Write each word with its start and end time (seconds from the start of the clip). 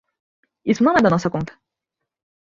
Isso 0.65 0.83
não 0.83 0.95
é 0.97 1.01
da 1.03 1.11
nossa 1.11 1.29
conta. 1.29 1.53